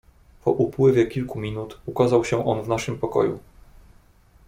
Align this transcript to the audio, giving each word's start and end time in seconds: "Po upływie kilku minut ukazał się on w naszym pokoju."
"Po 0.43 0.51
upływie 0.51 1.05
kilku 1.07 1.39
minut 1.39 1.79
ukazał 1.85 2.25
się 2.25 2.45
on 2.45 2.61
w 2.63 2.67
naszym 2.67 2.97
pokoju." 2.97 3.39